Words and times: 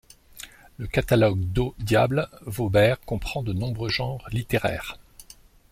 Le 0.77 0.87
catalogue 0.87 1.41
d'Au 1.51 1.75
diable 1.77 2.27
vauvert 2.47 2.99
comprend 3.01 3.43
de 3.43 3.53
nombreux 3.53 3.89
genres 3.89 4.27
littéraires. 4.31 4.97